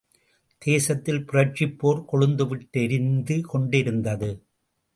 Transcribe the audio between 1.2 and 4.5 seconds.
புரட்சிப் போர் கொழுந்துவிட்டெரிந்து கொண்டிருந்தது.